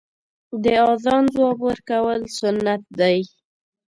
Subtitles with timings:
[0.63, 3.19] د اذان ځواب ورکول سنت دی.